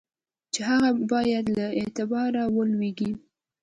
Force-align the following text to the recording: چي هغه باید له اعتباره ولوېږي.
چي 0.53 0.59
هغه 0.69 0.89
باید 1.11 1.45
له 1.57 1.65
اعتباره 1.81 2.43
ولوېږي. 2.55 3.11